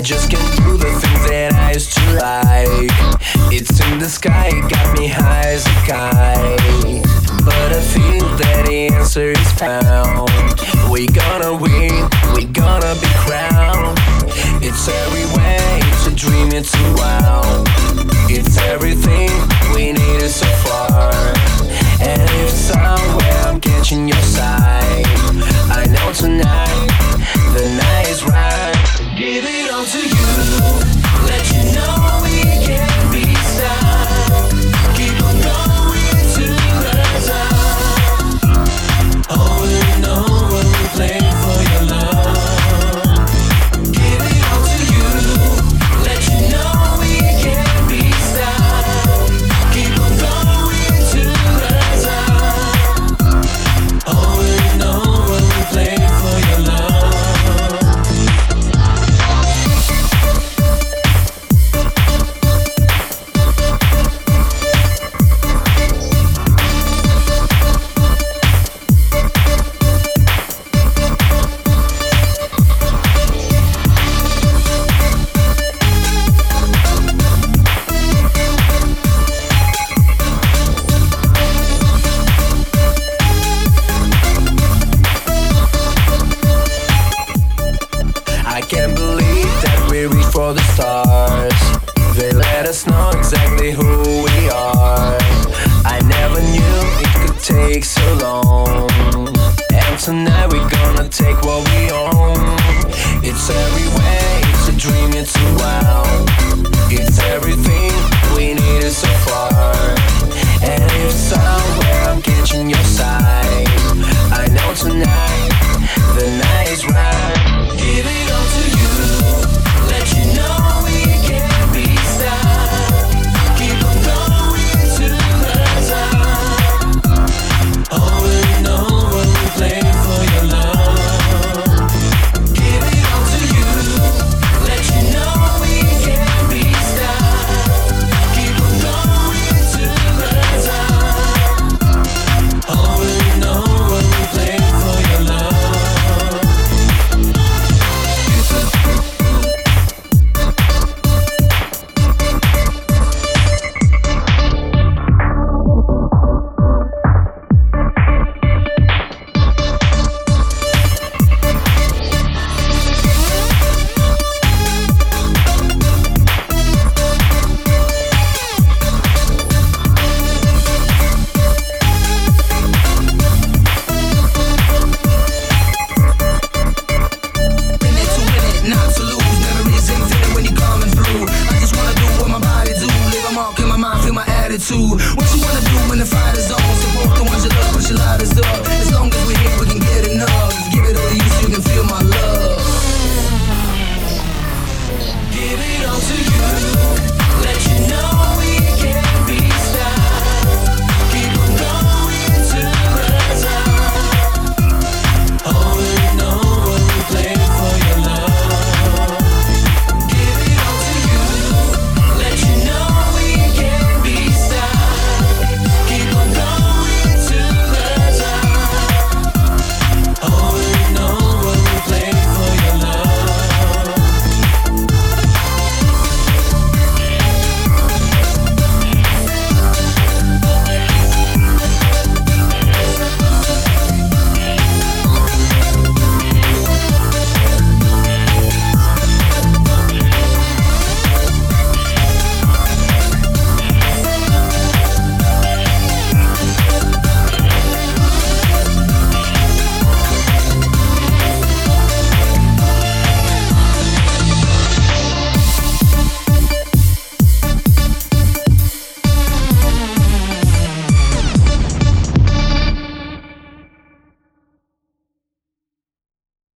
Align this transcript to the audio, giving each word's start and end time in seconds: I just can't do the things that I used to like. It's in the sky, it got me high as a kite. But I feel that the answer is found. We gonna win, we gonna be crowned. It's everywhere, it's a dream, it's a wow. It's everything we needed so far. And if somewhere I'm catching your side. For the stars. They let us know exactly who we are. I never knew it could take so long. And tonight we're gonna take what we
I 0.00 0.02
just 0.02 0.30
can't 0.30 0.56
do 0.64 0.78
the 0.78 0.90
things 0.96 1.28
that 1.28 1.52
I 1.52 1.72
used 1.74 1.92
to 1.92 2.04
like. 2.16 2.88
It's 3.52 3.78
in 3.84 3.98
the 3.98 4.08
sky, 4.08 4.48
it 4.48 4.70
got 4.72 4.98
me 4.98 5.08
high 5.08 5.52
as 5.52 5.66
a 5.66 5.76
kite. 5.84 7.04
But 7.44 7.68
I 7.68 7.80
feel 7.84 8.24
that 8.40 8.64
the 8.64 8.96
answer 8.96 9.32
is 9.36 9.52
found. 9.60 10.32
We 10.88 11.06
gonna 11.06 11.52
win, 11.52 12.08
we 12.32 12.46
gonna 12.48 12.96
be 12.96 13.12
crowned. 13.28 14.00
It's 14.64 14.88
everywhere, 14.88 15.60
it's 15.92 16.06
a 16.06 16.14
dream, 16.16 16.48
it's 16.56 16.72
a 16.72 16.86
wow. 16.96 17.44
It's 18.32 18.56
everything 18.56 19.28
we 19.74 19.92
needed 19.92 20.30
so 20.30 20.48
far. 20.64 21.12
And 22.00 22.22
if 22.40 22.48
somewhere 22.48 23.36
I'm 23.44 23.60
catching 23.60 24.08
your 24.08 24.22
side. 24.22 24.79
For 90.32 90.52
the 90.52 90.62
stars. 90.74 91.60
They 92.16 92.30
let 92.32 92.66
us 92.66 92.86
know 92.86 93.10
exactly 93.10 93.70
who 93.72 94.22
we 94.24 94.48
are. 94.50 95.16
I 95.84 96.00
never 96.06 96.40
knew 96.52 96.76
it 97.04 97.12
could 97.20 97.38
take 97.42 97.84
so 97.84 98.06
long. 98.14 99.28
And 99.72 99.98
tonight 99.98 100.52
we're 100.52 100.68
gonna 100.68 101.08
take 101.08 101.40
what 101.42 101.60
we 101.70 101.79